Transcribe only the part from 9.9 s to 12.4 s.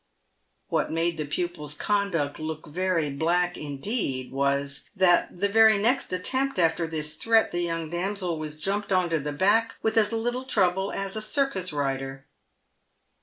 as little trouble as a circus rider.